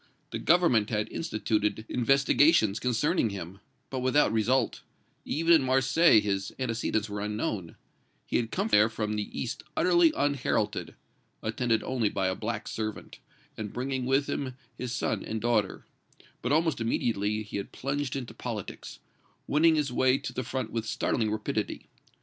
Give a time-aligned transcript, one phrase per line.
[0.31, 3.59] The Government had instituted investigations concerning him,
[3.91, 4.81] but without result;
[5.25, 7.75] even in Marseilles his antecedents were unknown;
[8.25, 10.95] he had come there from the east utterly unheralded,
[11.43, 13.19] attended only by a black servant,
[13.55, 15.85] and bringing with him his son and daughter,
[16.41, 18.97] but almost immediately he had plunged into politics,
[19.45, 21.85] winning his way to the front with startling rapidity.